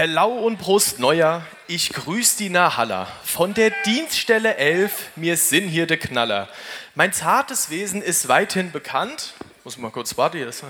Herr 0.00 0.06
Lau 0.06 0.30
und 0.30 0.56
Brust 0.56 0.98
Neuer, 0.98 1.46
ich 1.66 1.92
grüß 1.92 2.36
die 2.36 2.48
Nahalla. 2.48 3.06
Von 3.22 3.52
der 3.52 3.70
Dienststelle 3.84 4.56
11, 4.56 5.10
mir 5.14 5.36
sind 5.36 5.68
hier 5.68 5.86
de 5.86 5.98
Knaller. 5.98 6.48
Mein 6.94 7.12
zartes 7.12 7.68
Wesen 7.68 8.00
ist 8.00 8.26
weithin 8.26 8.72
bekannt. 8.72 9.34
Muss 9.62 9.76
mal 9.76 9.90
kurz 9.90 10.16
warten. 10.16 10.42
Das 10.42 10.62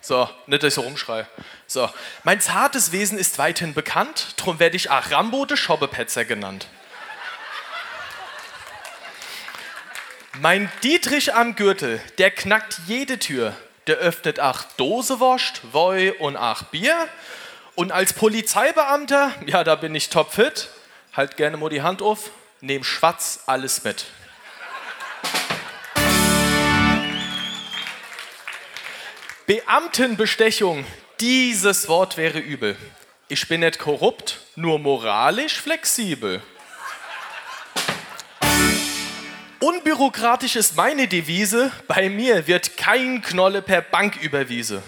so, 0.00 0.30
nicht, 0.46 0.62
dass 0.62 0.68
ich 0.68 0.74
so 0.74 0.82
rumschreie. 0.82 1.26
So, 1.66 1.90
mein 2.22 2.40
zartes 2.40 2.92
Wesen 2.92 3.18
ist 3.18 3.36
weithin 3.36 3.74
bekannt, 3.74 4.34
drum 4.36 4.60
werde 4.60 4.76
ich 4.76 4.90
auch 4.90 5.10
Rambo 5.10 5.44
de 5.44 5.56
Schobbepetzer 5.56 6.24
genannt. 6.24 6.68
Mein 10.38 10.70
Dietrich 10.84 11.34
am 11.34 11.56
Gürtel, 11.56 12.00
der 12.18 12.30
knackt 12.30 12.78
jede 12.86 13.18
Tür. 13.18 13.56
Der 13.88 13.96
öffnet 13.96 14.38
acht 14.38 14.78
Dose 14.78 15.18
Woi 15.18 16.12
und 16.20 16.36
acht 16.36 16.70
Bier. 16.70 17.08
Und 17.74 17.90
als 17.90 18.12
Polizeibeamter, 18.12 19.32
ja, 19.46 19.64
da 19.64 19.76
bin 19.76 19.94
ich 19.94 20.10
topfit. 20.10 20.68
Halt 21.14 21.36
gerne 21.36 21.56
mal 21.56 21.70
die 21.70 21.82
Hand 21.82 22.02
auf, 22.02 22.30
nehm 22.60 22.84
schwarz 22.84 23.44
alles 23.46 23.82
mit. 23.84 24.06
Beamtenbestechung, 29.46 30.84
dieses 31.20 31.88
Wort 31.88 32.16
wäre 32.16 32.38
übel. 32.38 32.76
Ich 33.28 33.48
bin 33.48 33.60
nicht 33.60 33.78
korrupt, 33.78 34.40
nur 34.54 34.78
moralisch 34.78 35.60
flexibel. 35.60 36.42
Unbürokratisch 39.60 40.56
ist 40.56 40.76
meine 40.76 41.08
Devise, 41.08 41.70
bei 41.86 42.08
mir 42.10 42.46
wird 42.46 42.76
kein 42.76 43.22
Knolle 43.22 43.62
per 43.62 43.80
Bank 43.80 44.16
überwiese. 44.20 44.82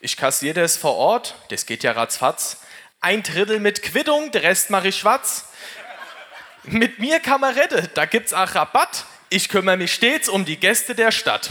Ich 0.00 0.16
kassiere 0.16 0.54
das 0.54 0.76
vor 0.76 0.94
Ort, 0.94 1.34
das 1.48 1.66
geht 1.66 1.82
ja 1.82 1.90
ratzfatz. 1.90 2.58
Ein 3.00 3.24
Drittel 3.24 3.58
mit 3.58 3.82
Quittung, 3.82 4.30
der 4.30 4.44
Rest 4.44 4.70
mache 4.70 4.88
ich 4.88 4.96
schwarz. 4.96 5.46
Mit 6.62 7.00
mir 7.00 7.20
retten, 7.20 7.88
da 7.94 8.04
gibt's 8.04 8.32
auch 8.32 8.54
Rabatt. 8.54 9.06
Ich 9.28 9.48
kümmere 9.48 9.76
mich 9.76 9.92
stets 9.92 10.28
um 10.28 10.44
die 10.44 10.56
Gäste 10.56 10.94
der 10.94 11.10
Stadt. 11.10 11.50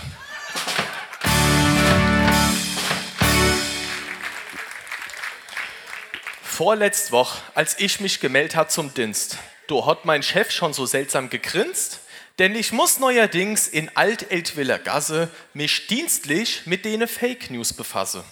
Vorletzt 6.41 7.11
Woche, 7.11 7.41
als 7.53 7.77
ich 7.79 7.99
mich 7.99 8.21
gemeldet 8.21 8.55
hat 8.55 8.71
zum 8.71 8.93
Dienst, 8.93 9.39
da 9.67 9.85
hat 9.85 10.05
mein 10.05 10.23
Chef 10.23 10.51
schon 10.51 10.71
so 10.71 10.85
seltsam 10.85 11.29
gegrinst 11.29 11.99
denn 12.39 12.55
ich 12.55 12.71
muss 12.71 12.99
neuerdings 12.99 13.67
in 13.67 13.89
Alt-Eltwiller 13.95 14.77
Gasse 14.79 15.29
mich 15.53 15.87
dienstlich 15.87 16.61
mit 16.65 16.85
denen 16.85 17.07
Fake 17.07 17.49
News 17.49 17.73
befassen. 17.73 18.23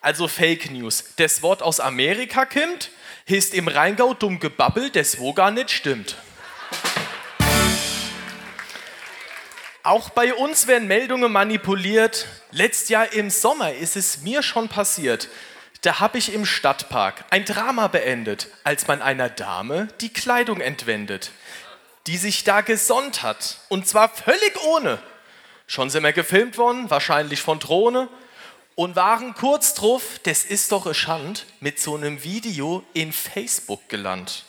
Also 0.00 0.28
Fake 0.28 0.70
News. 0.70 1.04
Das 1.16 1.42
Wort 1.42 1.62
aus 1.62 1.80
Amerika 1.80 2.44
kommt, 2.44 2.90
ist 3.26 3.54
im 3.54 3.68
Rheingau 3.68 4.14
dumm 4.14 4.38
gebabbelt, 4.38 4.94
das 4.94 5.18
wo 5.18 5.32
gar 5.32 5.50
nicht 5.50 5.70
stimmt. 5.70 6.16
Auch 9.82 10.10
bei 10.10 10.32
uns 10.32 10.66
werden 10.66 10.88
Meldungen 10.88 11.32
manipuliert. 11.32 12.26
Letztes 12.52 12.88
Jahr 12.88 13.12
im 13.12 13.30
Sommer 13.30 13.74
ist 13.74 13.96
es 13.96 14.22
mir 14.22 14.42
schon 14.42 14.68
passiert. 14.68 15.28
Da 15.82 16.00
habe 16.00 16.16
ich 16.16 16.32
im 16.32 16.46
Stadtpark 16.46 17.24
ein 17.30 17.44
Drama 17.44 17.88
beendet, 17.88 18.48
als 18.62 18.86
man 18.86 19.02
einer 19.02 19.28
Dame 19.28 19.88
die 20.00 20.12
Kleidung 20.12 20.60
entwendet 20.60 21.32
die 22.06 22.16
sich 22.18 22.44
da 22.44 22.60
gesonnt 22.60 23.22
hat. 23.22 23.58
Und 23.68 23.88
zwar 23.88 24.08
völlig 24.08 24.62
ohne. 24.64 24.98
Schon 25.66 25.90
sind 25.90 26.02
wir 26.02 26.12
gefilmt 26.12 26.58
worden, 26.58 26.90
wahrscheinlich 26.90 27.40
von 27.40 27.58
Drohne. 27.58 28.08
Und 28.74 28.96
waren 28.96 29.34
kurz 29.34 29.74
drauf, 29.74 30.02
das 30.24 30.44
ist 30.44 30.72
doch 30.72 30.86
ein 30.86 30.94
Schand, 30.94 31.46
mit 31.60 31.78
so 31.78 31.94
einem 31.94 32.24
Video 32.24 32.84
in 32.92 33.12
Facebook 33.12 33.88
gelandet. 33.88 34.44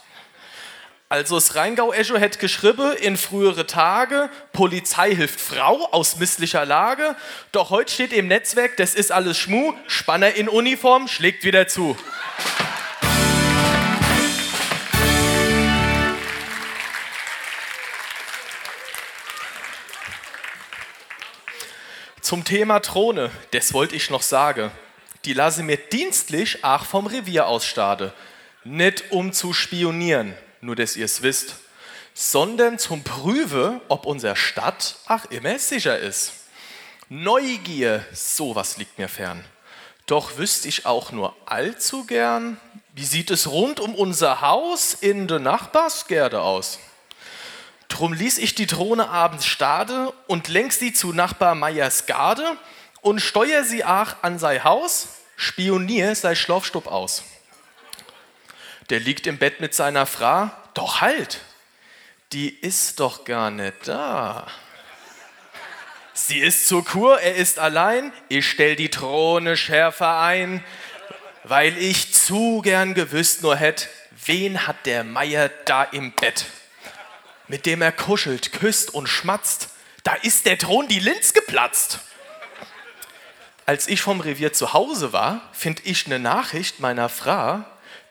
Also 1.08 1.36
das 1.36 1.54
Rheingau-Echo 1.54 2.18
hätte 2.18 2.40
geschrieben 2.40 2.94
in 2.98 3.16
frühere 3.16 3.68
Tage, 3.68 4.32
Polizei 4.52 5.16
hilft 5.16 5.40
Frau 5.40 5.88
aus 5.92 6.18
misslicher 6.18 6.66
Lage. 6.66 7.16
Doch 7.52 7.70
heute 7.70 7.94
steht 7.94 8.12
im 8.12 8.28
Netzwerk, 8.28 8.76
das 8.78 8.96
ist 8.96 9.12
alles 9.12 9.38
Schmu, 9.38 9.74
Spanner 9.86 10.34
in 10.34 10.50
Uniform 10.50 11.08
schlägt 11.08 11.44
wieder 11.44 11.68
zu. 11.68 11.96
Zum 22.26 22.44
Thema 22.44 22.80
Throne, 22.80 23.30
das 23.52 23.72
wollte 23.72 23.96
ich 23.96 24.10
noch 24.10 24.24
sagen. 24.24 24.72
Die 25.26 25.34
lasse 25.34 25.62
mir 25.62 25.78
dienstlich 25.78 26.64
auch 26.64 26.84
vom 26.84 27.06
Revier 27.06 27.46
aus 27.46 27.68
stade. 27.68 28.16
Nicht 28.64 29.12
um 29.12 29.32
zu 29.32 29.54
spionieren, 29.54 30.34
nur 30.60 30.76
dass 30.76 30.96
ihr 30.96 31.06
es 31.06 31.22
wisst, 31.22 31.58
sondern 32.16 32.80
zum 32.80 33.04
Prüfe, 33.04 33.80
ob 33.90 34.08
unser 34.08 34.36
Stadt 34.36 34.96
auch 35.06 35.26
immer 35.26 35.60
sicher 35.60 36.00
ist. 36.00 36.34
Neugier, 37.10 38.04
sowas 38.12 38.78
liegt 38.78 38.98
mir 38.98 39.08
fern. 39.08 39.46
Doch 40.08 40.40
wüsste 40.40 40.68
ich 40.68 40.88
auch 40.88 41.12
nur 41.12 41.36
allzu 41.46 42.06
gern, 42.06 42.60
wie 42.96 43.06
sieht 43.06 43.30
es 43.30 43.52
rund 43.52 43.80
um 43.80 43.94
unser 43.94 44.42
Haus 44.42 44.96
in 44.96 45.28
der 45.28 45.38
Nachbarsgärde 45.38 46.42
aus? 46.42 46.80
Drum 47.96 48.12
ließ 48.12 48.40
ich 48.40 48.56
die 48.56 48.66
Drohne 48.66 49.08
abends 49.08 49.46
stade 49.46 50.12
und 50.28 50.50
lenk 50.50 50.74
sie 50.74 50.92
zu 50.92 51.14
Nachbar 51.14 51.56
Meyers 51.56 52.08
Garde 52.08 52.58
und 53.00 53.22
steuer 53.22 53.64
sie 53.64 53.86
auch 53.86 54.18
an 54.22 54.38
sein 54.38 54.66
Haus, 54.66 55.08
spionier 55.38 56.14
sei 56.14 56.36
Schlafstub 56.36 56.88
aus. 56.88 57.24
Der 58.90 59.00
liegt 59.00 59.28
im 59.28 59.38
Bett 59.38 59.62
mit 59.62 59.74
seiner 59.74 60.06
Frau, 60.06 60.52
doch 60.74 61.00
halt, 61.00 61.40
die 62.34 62.50
ist 62.50 63.00
doch 63.00 63.24
gar 63.24 63.50
nicht 63.50 63.88
da. 63.88 64.46
Sie 66.14 66.40
ist 66.40 66.68
zur 66.68 66.84
Kur, 66.84 67.22
er 67.22 67.36
ist 67.36 67.60
allein, 67.60 68.12
ich 68.28 68.46
stell 68.46 68.76
die 68.76 68.90
Drohne 68.90 69.56
schärfer 69.56 70.20
ein, 70.20 70.62
weil 71.46 71.78
ich 71.78 72.14
zu 72.14 72.62
gern 72.62 72.94
gewusst 72.94 73.42
nur 73.42 73.56
hätt, 73.56 73.88
wen 74.26 74.68
hat 74.68 74.86
der 74.86 75.06
Meier 75.06 75.48
da 75.64 75.86
im 75.86 76.12
Bett? 76.12 76.46
Mit 77.48 77.66
dem 77.66 77.82
er 77.82 77.92
kuschelt, 77.92 78.52
küsst 78.52 78.94
und 78.94 79.08
schmatzt, 79.08 79.70
da 80.04 80.14
ist 80.14 80.46
der 80.46 80.58
Thron 80.58 80.88
die 80.88 81.00
Linz 81.00 81.34
geplatzt. 81.34 82.00
Als 83.66 83.88
ich 83.88 84.02
vom 84.02 84.20
Revier 84.20 84.54
zu 84.54 84.74
Hause 84.74 85.12
war, 85.14 85.42
find 85.52 85.86
ich 85.86 86.06
eine 86.06 86.20
Nachricht 86.20 86.80
meiner 86.80 87.10
Frau. 87.10 87.64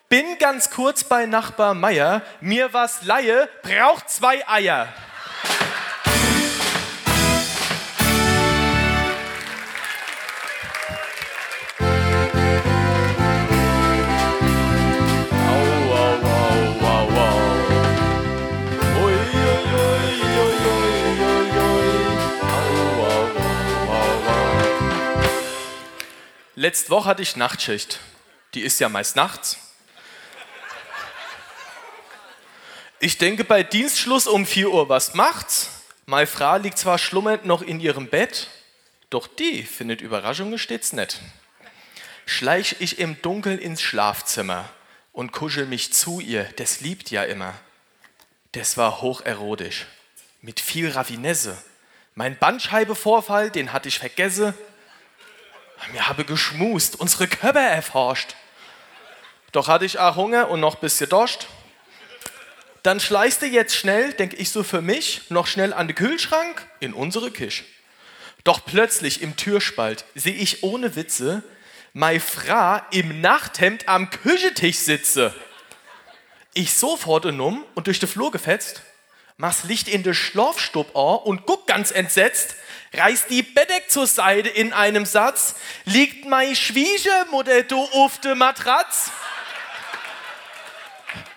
Bin 0.08 0.38
ganz 0.38 0.70
kurz 0.70 1.04
bei 1.04 1.26
Nachbar 1.26 1.74
Meier, 1.74 2.22
mir 2.40 2.72
was 2.72 3.02
leihe, 3.02 3.48
braucht 3.62 4.10
zwei 4.10 4.46
Eier. 4.48 4.92
Letzte 26.64 26.88
Woche 26.88 27.10
hatte 27.10 27.20
ich 27.20 27.36
Nachtschicht. 27.36 28.00
Die 28.54 28.62
ist 28.62 28.80
ja 28.80 28.88
meist 28.88 29.16
nachts. 29.16 29.58
Ich 33.00 33.18
denke 33.18 33.44
bei 33.44 33.62
Dienstschluss 33.62 34.26
um 34.26 34.46
4 34.46 34.70
Uhr, 34.70 34.88
was 34.88 35.12
macht's? 35.12 35.68
Meine 36.06 36.26
Frau 36.26 36.56
liegt 36.56 36.78
zwar 36.78 36.96
schlummernd 36.96 37.44
noch 37.44 37.60
in 37.60 37.80
ihrem 37.80 38.08
Bett, 38.08 38.48
doch 39.10 39.26
die 39.26 39.62
findet 39.62 40.00
Überraschungen 40.00 40.58
stets 40.58 40.94
nett. 40.94 41.20
Schleich 42.24 42.76
ich 42.78 42.98
im 42.98 43.20
Dunkeln 43.20 43.58
ins 43.58 43.82
Schlafzimmer 43.82 44.66
und 45.12 45.32
kuschel 45.32 45.66
mich 45.66 45.92
zu 45.92 46.18
ihr, 46.18 46.44
das 46.56 46.80
liebt 46.80 47.10
ja 47.10 47.24
immer. 47.24 47.52
Das 48.52 48.78
war 48.78 49.02
hocherotisch, 49.02 49.84
mit 50.40 50.60
viel 50.60 50.90
Raffinesse. 50.90 51.62
Mein 52.14 52.38
Bandscheibevorfall, 52.38 53.50
den 53.50 53.74
hatte 53.74 53.88
ich 53.90 53.98
vergessen, 53.98 54.54
wir 55.92 56.08
haben 56.08 56.26
geschmust, 56.26 56.98
unsere 56.98 57.28
Körper 57.28 57.60
erforscht. 57.60 58.34
Doch 59.52 59.68
hatte 59.68 59.84
ich 59.84 59.98
auch 59.98 60.16
Hunger 60.16 60.50
und 60.50 60.60
noch 60.60 60.76
ein 60.76 60.80
bisschen 60.80 61.08
Durst. 61.08 61.46
Dann 62.82 63.00
schleißt 63.00 63.42
du 63.42 63.46
jetzt 63.46 63.74
schnell, 63.74 64.12
denke 64.12 64.36
ich 64.36 64.50
so 64.50 64.62
für 64.62 64.82
mich, 64.82 65.30
noch 65.30 65.46
schnell 65.46 65.72
an 65.72 65.88
den 65.88 65.94
Kühlschrank 65.94 66.66
in 66.80 66.92
unsere 66.92 67.30
Kisch. 67.30 67.64
Doch 68.44 68.64
plötzlich 68.64 69.22
im 69.22 69.36
Türspalt 69.36 70.04
sehe 70.14 70.34
ich 70.34 70.62
ohne 70.62 70.96
Witze 70.96 71.42
meine 71.94 72.20
Frau 72.20 72.80
im 72.90 73.20
Nachthemd 73.20 73.88
am 73.88 74.10
Küchentisch 74.10 74.78
sitze. 74.78 75.32
Ich 76.52 76.74
sofort 76.74 77.24
um 77.24 77.64
und 77.74 77.86
durch 77.86 78.00
den 78.00 78.08
Flur 78.08 78.32
gefetzt, 78.32 78.82
mach's 79.36 79.64
Licht 79.64 79.88
in 79.88 80.02
den 80.02 80.14
Schlafstub 80.14 80.94
an 80.96 81.18
und 81.24 81.46
guck 81.46 81.66
ganz 81.68 81.92
entsetzt, 81.92 82.56
reißt 82.96 83.30
die 83.30 83.42
Bettdeck 83.42 83.90
zur 83.90 84.06
Seite 84.06 84.48
in 84.48 84.72
einem 84.72 85.06
Satz, 85.06 85.54
liegt 85.84 86.26
mein 86.26 86.54
Schwiegermutter 86.54 87.62
du 87.62 87.82
auf 87.82 88.18
der 88.20 88.34
Matratz. 88.34 89.10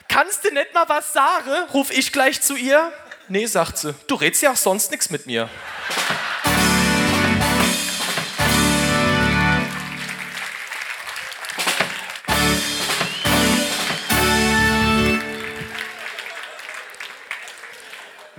kannst 0.07 0.45
du 0.45 0.51
nicht 0.51 0.73
mal 0.73 0.87
was 0.87 1.13
sagen? 1.13 1.69
Ruf 1.73 1.91
ich 1.91 2.11
gleich 2.11 2.41
zu 2.41 2.55
ihr. 2.55 2.91
Nee, 3.27 3.45
sagt 3.45 3.77
sie, 3.77 3.93
du 4.07 4.15
redst 4.15 4.41
ja 4.41 4.53
auch 4.53 4.57
sonst 4.57 4.89
nichts 4.91 5.09
mit 5.09 5.25
mir. 5.25 5.49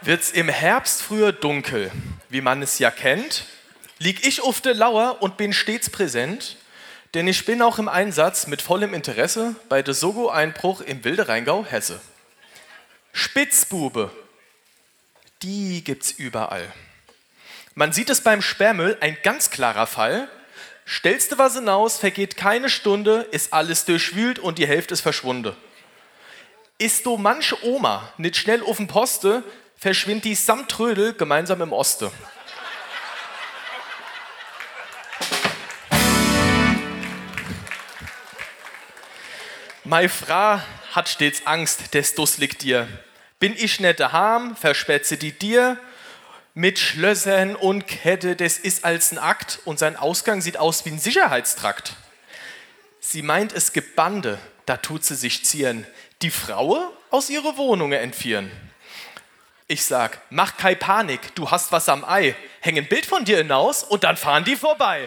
Wird's 0.00 0.31
im 0.31 0.49
Herbst 0.49 1.03
früher 1.03 1.32
dunkel, 1.32 1.93
wie 2.28 2.40
man 2.40 2.62
es 2.62 2.78
ja 2.78 2.90
kennt, 2.90 3.46
lieg 3.98 4.26
ich 4.26 4.42
auf 4.42 4.60
der 4.60 4.75
Lauer 4.75 5.19
und 5.20 5.36
bin 5.36 5.52
stets 5.52 5.90
präsent, 5.90 6.56
denn 7.14 7.26
ich 7.26 7.44
bin 7.44 7.62
auch 7.62 7.78
im 7.78 7.88
Einsatz 7.88 8.46
mit 8.46 8.62
vollem 8.62 8.94
Interesse 8.94 9.56
bei 9.69 9.82
der 9.82 9.94
Sogo-Einbruch 9.94 10.82
im 10.82 11.04
Wilde 11.04 11.28
Rheingau, 11.28 11.64
Hesse. 11.64 12.00
Spitzbube, 13.12 14.10
die 15.42 15.82
gibt's 15.82 16.12
überall. 16.12 16.70
Man 17.75 17.92
sieht 17.92 18.10
es 18.10 18.20
beim 18.20 18.42
Sperrmüll, 18.42 18.96
ein 19.00 19.16
ganz 19.22 19.50
klarer 19.50 19.86
Fall. 19.86 20.28
Stellst 20.86 21.32
du 21.32 21.38
was 21.38 21.54
hinaus, 21.54 21.98
vergeht 21.98 22.36
keine 22.36 22.69
Stunde, 22.69 23.26
ist 23.31 23.52
alles 23.52 23.84
durchwühlt 23.84 24.38
und 24.38 24.58
die 24.58 24.66
Hälfte 24.66 24.94
ist 24.94 25.00
verschwunden. 25.00 25.54
Ist 26.78 27.06
du 27.06 27.16
manche 27.16 27.62
Oma 27.64 28.12
nicht 28.19 28.36
schnell 28.36 28.62
auf 28.62 28.76
dem 28.76 28.86
Poste, 28.86 29.42
verschwindet 29.78 30.25
die 30.25 30.34
samt 30.34 30.70
Trödel 30.70 31.14
gemeinsam 31.14 31.62
im 31.62 31.72
Oste. 31.72 32.10
Meine 39.84 40.08
Frau 40.08 40.60
hat 40.92 41.08
stets 41.08 41.46
Angst, 41.46 41.94
des 41.94 42.14
Dus 42.14 42.38
liegt 42.38 42.62
dir. 42.62 42.88
Bin 43.38 43.54
ich 43.56 43.80
nicht 43.80 44.00
daheim, 44.00 44.54
verspätze 44.56 45.16
die 45.16 45.32
dir. 45.32 45.78
Mit 46.52 46.78
Schlössern 46.78 47.54
und 47.54 47.86
Kette, 47.86 48.34
das 48.34 48.58
ist 48.58 48.84
als 48.84 49.12
ein 49.12 49.19
Akt 49.19 49.60
und 49.64 49.78
sein 49.78 49.96
Ausgang 49.96 50.40
sieht 50.40 50.56
aus 50.56 50.84
wie 50.84 50.90
ein 50.90 50.98
Sicherheitstrakt. 50.98 51.94
Sie 53.00 53.22
meint, 53.22 53.52
es 53.52 53.72
gibt 53.72 53.94
Bande, 53.94 54.38
da 54.66 54.76
tut 54.76 55.04
sie 55.04 55.14
sich 55.14 55.44
zieren. 55.44 55.86
Die 56.20 56.31
Frau 56.31 56.92
aus 57.10 57.31
ihrer 57.31 57.56
Wohnung 57.56 57.92
entführen. 57.92 58.50
Ich 59.70 59.85
sag, 59.85 60.23
mach 60.31 60.56
keine 60.56 60.76
Panik, 60.76 61.35
du 61.35 61.50
hast 61.50 61.73
was 61.73 61.91
am 61.91 62.03
Ei. 62.03 62.35
Häng 62.61 62.79
ein 62.79 62.88
Bild 62.88 63.05
von 63.05 63.26
dir 63.26 63.37
hinaus 63.37 63.85
und 63.85 64.03
dann 64.03 64.17
fahren 64.17 64.43
die 64.43 64.56
vorbei. 64.56 65.06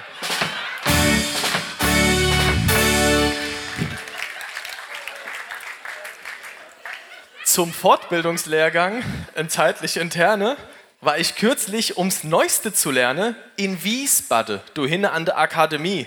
Zum 7.44 7.74
Fortbildungslehrgang 7.74 9.04
in 9.36 9.50
zeitlich 9.50 9.98
interne 9.98 10.58
war 11.00 11.18
ich 11.18 11.38
kürzlich, 11.38 11.98
ums 11.98 12.24
Neueste 12.24 12.72
zu 12.72 12.92
lernen, 12.92 13.36
in 13.56 13.84
Wiesbaden, 13.84 14.62
du 14.76 14.86
hinne 14.86 15.12
an 15.12 15.26
der 15.26 15.40
Akademie. 15.40 16.06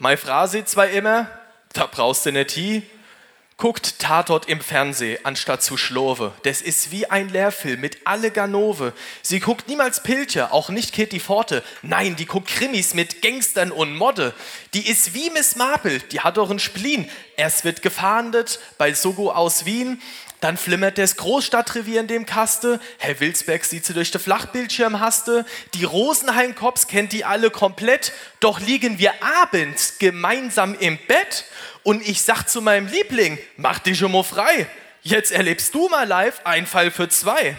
Meine 0.00 0.48
sieht 0.48 0.68
zwar 0.68 0.88
immer, 0.88 1.28
da 1.72 1.86
brauchst 1.86 2.26
du 2.26 2.32
nicht 2.32 2.50
hin, 2.50 2.82
guckt 3.62 4.00
Tatort 4.00 4.48
im 4.48 4.60
Fernsehen, 4.60 5.24
anstatt 5.24 5.62
zu 5.62 5.76
schlove. 5.76 6.32
Das 6.42 6.60
ist 6.62 6.90
wie 6.90 7.06
ein 7.06 7.28
Lehrfilm 7.28 7.80
mit 7.80 7.98
alle 8.04 8.32
Ganove. 8.32 8.92
Sie 9.22 9.38
guckt 9.38 9.68
niemals 9.68 10.02
Pilcher, 10.02 10.52
auch 10.52 10.68
nicht 10.68 10.92
Kitty 10.92 11.20
Forte. 11.20 11.62
Nein, 11.80 12.16
die 12.16 12.26
guckt 12.26 12.48
Krimis 12.48 12.92
mit 12.94 13.22
Gangstern 13.22 13.70
und 13.70 13.94
Modde. 13.94 14.34
Die 14.74 14.88
ist 14.88 15.14
wie 15.14 15.30
Miss 15.30 15.54
Marple, 15.54 16.00
die 16.00 16.18
hat 16.18 16.38
doch 16.38 16.50
einen 16.50 16.58
Spleen. 16.58 17.08
Erst 17.36 17.64
wird 17.64 17.82
gefahndet 17.82 18.58
bei 18.78 18.94
Sogo 18.94 19.30
aus 19.30 19.64
Wien, 19.64 20.02
dann 20.42 20.56
flimmert 20.56 20.98
das 20.98 21.16
Großstadtrevier 21.16 22.00
in 22.00 22.08
dem 22.08 22.26
Kaste. 22.26 22.80
Herr 22.98 23.20
Wilsberg 23.20 23.64
sieht 23.64 23.86
sie 23.86 23.94
durch 23.94 24.10
den 24.10 24.20
Flachbildschirm 24.20 24.98
haste. 24.98 25.46
Die 25.74 25.84
Rosenheim-Cops 25.84 26.88
kennt 26.88 27.12
die 27.12 27.24
alle 27.24 27.50
komplett. 27.50 28.12
Doch 28.40 28.58
liegen 28.58 28.98
wir 28.98 29.12
abends 29.40 29.98
gemeinsam 30.00 30.74
im 30.74 30.98
Bett 31.06 31.44
und 31.84 32.06
ich 32.06 32.22
sag 32.22 32.48
zu 32.48 32.60
meinem 32.60 32.88
Liebling, 32.88 33.38
mach 33.56 33.78
dich 33.78 33.98
schon 33.98 34.10
mal 34.10 34.24
frei. 34.24 34.66
Jetzt 35.02 35.30
erlebst 35.30 35.74
du 35.76 35.88
mal 35.88 36.08
live 36.08 36.40
ein 36.42 36.66
Fall 36.66 36.90
für 36.90 37.08
zwei. 37.08 37.56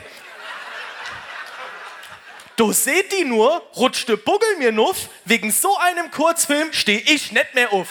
Du 2.57 2.73
seht 2.73 3.13
die 3.17 3.23
nur, 3.23 3.65
rutschte 3.77 4.17
Buggel 4.17 4.57
mir 4.57 4.73
nuff, 4.73 5.07
wegen 5.23 5.51
so 5.51 5.77
einem 5.77 6.11
Kurzfilm 6.11 6.73
steh 6.73 6.97
ich 6.97 7.31
nicht 7.31 7.55
mehr 7.55 7.71
auf. 7.71 7.87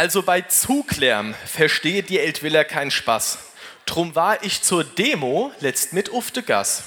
Also 0.00 0.22
bei 0.22 0.40
Zuglärm 0.40 1.34
verstehe 1.44 2.02
die 2.02 2.18
Eltwiller 2.18 2.64
keinen 2.64 2.90
Spaß. 2.90 3.36
Drum 3.84 4.14
war 4.14 4.42
ich 4.42 4.62
zur 4.62 4.82
Demo 4.82 5.52
letzt 5.60 5.92
mit 5.92 6.10
ufte 6.10 6.42
Gas. 6.42 6.84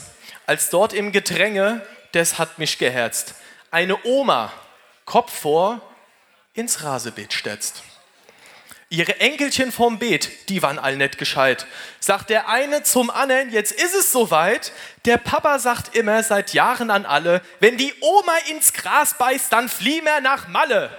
Als 0.47 0.71
dort 0.71 0.93
im 0.93 1.11
Gedränge, 1.11 1.85
das 2.13 2.39
hat 2.39 2.57
mich 2.57 2.79
geherzt. 2.79 3.35
Eine 3.69 4.03
Oma, 4.03 4.51
Kopf 5.05 5.31
vor, 5.31 5.79
ins 6.55 6.81
Rasebeet 6.81 7.33
stetzt. 7.33 7.83
Ihre 8.89 9.19
Enkelchen 9.19 9.71
vom 9.71 9.99
Beet, 9.99 10.49
die 10.49 10.63
waren 10.63 10.79
all 10.79 10.97
net 10.97 11.19
gescheit. 11.19 11.67
Sagt 11.99 12.31
der 12.31 12.49
eine 12.49 12.81
zum 12.81 13.11
anderen, 13.11 13.51
jetzt 13.51 13.73
ist 13.73 13.93
es 13.93 14.11
soweit. 14.11 14.71
Der 15.05 15.17
Papa 15.17 15.59
sagt 15.59 15.95
immer 15.95 16.23
seit 16.23 16.55
Jahren 16.55 16.89
an 16.89 17.05
alle, 17.05 17.43
wenn 17.59 17.77
die 17.77 17.93
Oma 18.01 18.33
ins 18.49 18.73
Gras 18.73 19.19
beißt, 19.19 19.53
dann 19.53 19.69
flieh 19.69 20.01
mer 20.01 20.19
nach 20.19 20.47
Malle. 20.47 20.89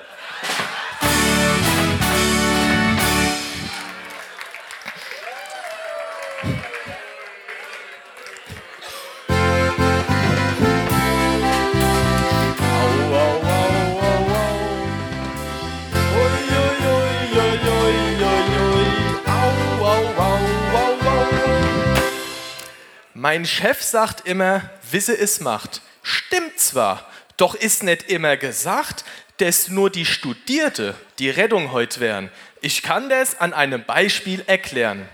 Mein 23.25 23.47
Chef 23.47 23.81
sagt 23.81 24.29
immer, 24.29 24.69
wisse 24.91 25.17
es 25.17 25.41
macht. 25.41 25.81
Stimmt 26.03 26.61
zwar, 26.61 27.09
doch 27.39 27.55
ist 27.55 27.83
nicht 27.83 28.11
immer 28.11 28.37
gesagt, 28.37 29.03
dass 29.39 29.69
nur 29.69 29.89
die 29.89 30.05
Studierte 30.05 30.95
die 31.19 31.31
Rettung 31.31 31.73
heute 31.73 32.01
wären. 32.01 32.31
Ich 32.61 32.83
kann 32.83 33.09
das 33.09 33.41
an 33.41 33.55
einem 33.55 33.83
Beispiel 33.83 34.45
erklären. 34.47 35.09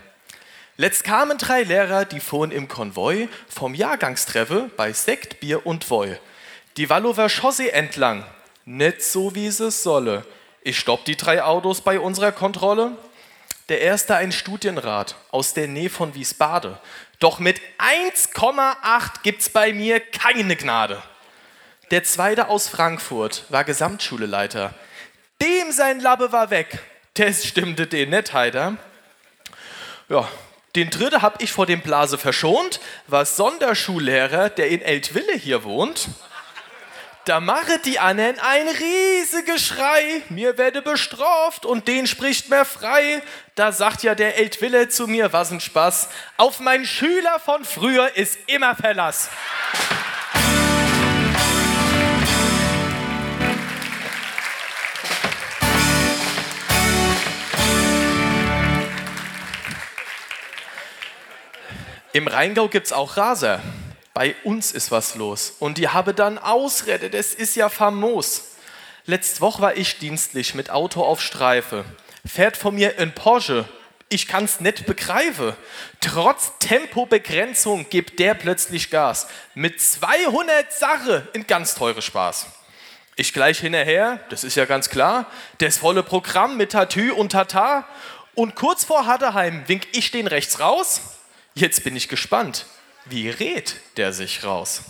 Letzt 0.75 1.05
kamen 1.05 1.37
drei 1.37 1.63
Lehrer, 1.63 2.03
die 2.03 2.19
fuhren 2.19 2.51
im 2.51 2.67
Konvoi 2.67 3.29
vom 3.47 3.73
Jahrgangstreffe 3.73 4.69
bei 4.75 4.91
Sekt, 4.91 5.39
Bier 5.39 5.65
und 5.65 5.89
Woi. 5.89 6.19
Die 6.75 6.89
Wallower 6.89 7.29
Chaussee 7.29 7.69
entlang. 7.69 8.25
Nicht 8.65 9.03
so, 9.03 9.35
wie 9.35 9.47
es 9.47 9.59
solle. 9.83 10.25
Ich 10.63 10.77
stopp 10.77 11.05
die 11.05 11.15
drei 11.15 11.43
Autos 11.43 11.79
bei 11.79 11.97
unserer 11.97 12.33
Kontrolle. 12.33 12.91
Der 13.69 13.79
erste 13.79 14.17
ein 14.17 14.33
Studienrat 14.33 15.15
aus 15.31 15.53
der 15.53 15.69
Nähe 15.69 15.89
von 15.89 16.13
Wiesbaden. 16.13 16.75
Doch 17.21 17.37
mit 17.37 17.61
1,8 17.77 19.21
gibt 19.21 19.41
es 19.41 19.49
bei 19.49 19.73
mir 19.73 19.99
keine 19.99 20.55
Gnade. 20.55 21.01
Der 21.91 22.03
zweite 22.03 22.49
aus 22.49 22.67
Frankfurt 22.67 23.45
war 23.49 23.63
Gesamtschuleleiter. 23.63 24.73
Dem 25.39 25.71
sein 25.71 25.99
Labbe 25.99 26.31
war 26.31 26.49
weg. 26.49 26.79
Das 27.13 27.45
stimmte 27.45 27.85
den 27.85 28.09
nicht 28.09 28.33
heiter. 28.33 28.77
Ja, 30.09 30.27
den 30.75 30.89
dritten 30.89 31.21
hab 31.21 31.43
ich 31.43 31.51
vor 31.51 31.67
dem 31.67 31.81
Blase 31.81 32.17
verschont, 32.17 32.79
war 33.05 33.25
Sonderschullehrer, 33.25 34.49
der 34.49 34.69
in 34.69 34.81
Eltville 34.81 35.33
hier 35.33 35.63
wohnt. 35.63 36.07
Da 37.25 37.39
mache 37.39 37.77
die 37.85 37.99
anderen 37.99 38.39
ein 38.39 38.67
riesiges 38.67 39.61
Schrei, 39.61 40.23
mir 40.29 40.57
werde 40.57 40.81
bestraft 40.81 41.67
und 41.67 41.87
den 41.87 42.07
spricht 42.07 42.49
mir 42.49 42.65
frei. 42.65 43.21
Da 43.53 43.71
sagt 43.71 44.01
ja 44.01 44.15
der 44.15 44.37
Eltville 44.37 44.89
zu 44.89 45.05
mir, 45.05 45.31
was 45.31 45.51
ein 45.51 45.61
Spaß, 45.61 46.09
auf 46.37 46.59
meinen 46.59 46.83
Schüler 46.83 47.39
von 47.39 47.63
früher 47.63 48.15
ist 48.15 48.39
immer 48.47 48.75
Verlass. 48.75 49.29
Im 62.13 62.27
Rheingau 62.27 62.67
gibt 62.67 62.87
es 62.87 62.93
auch 62.93 63.15
Raser. 63.15 63.61
Bei 64.13 64.35
uns 64.43 64.71
ist 64.71 64.91
was 64.91 65.15
los. 65.15 65.53
Und 65.59 65.77
die 65.77 65.87
habe 65.87 66.13
dann 66.13 66.37
Ausrede, 66.37 67.09
das 67.09 67.33
ist 67.33 67.55
ja 67.55 67.69
famos. 67.69 68.55
Letzte 69.05 69.41
Woche 69.41 69.61
war 69.61 69.77
ich 69.77 69.99
dienstlich 69.99 70.53
mit 70.53 70.69
Auto 70.69 71.03
auf 71.03 71.21
Streife. 71.21 71.85
Fährt 72.25 72.57
von 72.57 72.75
mir 72.75 72.99
ein 72.99 73.15
Porsche. 73.15 73.65
Ich 74.09 74.27
kann's 74.27 74.59
nicht 74.59 74.85
begreifen. 74.85 75.53
Trotz 76.01 76.51
Tempobegrenzung 76.59 77.89
gibt 77.89 78.19
der 78.19 78.33
plötzlich 78.33 78.89
Gas. 78.89 79.27
Mit 79.55 79.81
200 79.81 80.71
Sache 80.71 81.27
in 81.33 81.47
ganz 81.47 81.75
teure 81.75 82.01
Spaß. 82.01 82.47
Ich 83.15 83.33
gleich 83.33 83.59
hinterher, 83.59 84.19
das 84.29 84.43
ist 84.43 84.55
ja 84.55 84.65
ganz 84.65 84.89
klar, 84.89 85.27
das 85.59 85.77
volle 85.77 86.03
Programm 86.03 86.57
mit 86.57 86.73
Tatü 86.73 87.11
und 87.11 87.31
Tata. 87.31 87.87
Und 88.35 88.55
kurz 88.55 88.83
vor 88.83 89.05
Hatterheim 89.05 89.63
wink 89.67 89.87
ich 89.93 90.11
den 90.11 90.27
rechts 90.27 90.59
raus. 90.59 91.01
Jetzt 91.53 91.83
bin 91.83 91.95
ich 91.95 92.07
gespannt. 92.07 92.65
Wie 93.05 93.29
rät 93.29 93.77
der 93.97 94.13
sich 94.13 94.43
raus? 94.43 94.83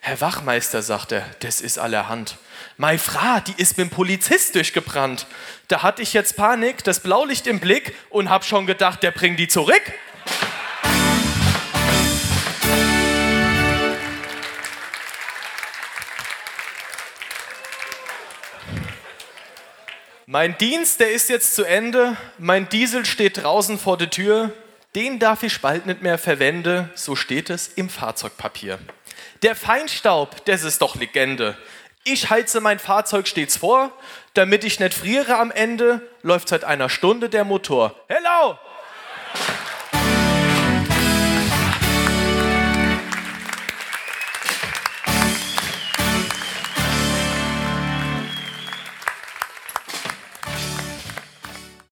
Herr 0.00 0.20
Wachmeister, 0.20 0.80
sagt 0.80 1.10
er, 1.10 1.28
das 1.40 1.60
ist 1.60 1.76
allerhand. 1.76 2.36
Meine 2.76 2.98
Frau, 2.98 3.40
die 3.40 3.60
ist 3.60 3.78
mit 3.78 3.88
dem 3.88 3.90
Polizist 3.90 4.54
durchgebrannt. 4.54 5.26
Da 5.66 5.82
hatte 5.82 6.02
ich 6.02 6.12
jetzt 6.12 6.36
Panik, 6.36 6.84
das 6.84 7.00
Blaulicht 7.00 7.48
im 7.48 7.58
Blick 7.58 7.96
und 8.10 8.30
hab 8.30 8.44
schon 8.44 8.66
gedacht, 8.66 9.02
der 9.02 9.10
bringt 9.10 9.40
die 9.40 9.48
zurück. 9.48 9.82
Mein 20.26 20.56
Dienst, 20.58 21.00
der 21.00 21.10
ist 21.10 21.28
jetzt 21.28 21.56
zu 21.56 21.64
Ende. 21.64 22.16
Mein 22.38 22.68
Diesel 22.68 23.04
steht 23.04 23.42
draußen 23.42 23.78
vor 23.78 23.98
der 23.98 24.10
Tür. 24.10 24.52
Den 24.94 25.18
darf 25.18 25.42
ich 25.42 25.60
bald 25.62 25.86
nicht 25.86 26.02
mehr 26.02 26.18
verwenden, 26.18 26.90
so 26.94 27.16
steht 27.16 27.48
es 27.48 27.68
im 27.68 27.88
Fahrzeugpapier. 27.88 28.78
Der 29.42 29.56
Feinstaub, 29.56 30.44
das 30.44 30.64
ist 30.64 30.82
doch 30.82 30.96
Legende. 30.96 31.56
Ich 32.04 32.28
heize 32.28 32.60
mein 32.60 32.78
Fahrzeug 32.78 33.26
stets 33.26 33.56
vor, 33.56 33.90
damit 34.34 34.64
ich 34.64 34.80
nicht 34.80 34.92
friere 34.92 35.38
am 35.38 35.50
Ende, 35.50 36.06
läuft 36.22 36.48
seit 36.48 36.64
einer 36.64 36.90
Stunde 36.90 37.30
der 37.30 37.44
Motor. 37.44 37.94
Hello, 38.08 38.58